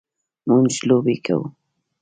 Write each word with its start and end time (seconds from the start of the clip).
مونږ 0.47 0.71
لوبې 0.87 1.15
کوو 1.25 1.45